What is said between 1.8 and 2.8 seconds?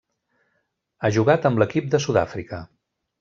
de Sud-àfrica.